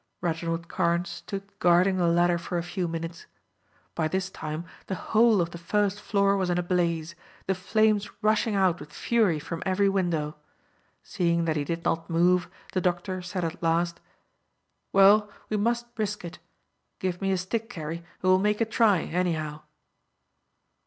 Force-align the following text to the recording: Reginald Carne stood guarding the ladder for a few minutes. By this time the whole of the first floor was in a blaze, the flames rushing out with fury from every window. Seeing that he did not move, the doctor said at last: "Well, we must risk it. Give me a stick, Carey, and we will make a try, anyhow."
Reginald 0.19 0.67
Carne 0.67 1.05
stood 1.05 1.43
guarding 1.59 1.97
the 1.97 2.07
ladder 2.07 2.39
for 2.39 2.57
a 2.57 2.63
few 2.63 2.87
minutes. 2.87 3.27
By 3.93 4.07
this 4.07 4.31
time 4.31 4.65
the 4.87 4.95
whole 4.95 5.41
of 5.41 5.51
the 5.51 5.59
first 5.59 6.01
floor 6.01 6.35
was 6.35 6.49
in 6.49 6.57
a 6.57 6.63
blaze, 6.63 7.13
the 7.45 7.53
flames 7.53 8.09
rushing 8.23 8.55
out 8.55 8.79
with 8.79 8.91
fury 8.91 9.37
from 9.37 9.61
every 9.63 9.87
window. 9.87 10.37
Seeing 11.03 11.45
that 11.45 11.55
he 11.55 11.63
did 11.63 11.85
not 11.85 12.09
move, 12.09 12.49
the 12.73 12.81
doctor 12.81 13.21
said 13.21 13.45
at 13.45 13.61
last: 13.61 13.99
"Well, 14.91 15.29
we 15.49 15.57
must 15.57 15.85
risk 15.95 16.25
it. 16.25 16.39
Give 16.97 17.21
me 17.21 17.31
a 17.31 17.37
stick, 17.37 17.69
Carey, 17.69 17.97
and 17.97 18.05
we 18.23 18.29
will 18.31 18.39
make 18.39 18.59
a 18.59 18.65
try, 18.65 19.01
anyhow." 19.01 19.61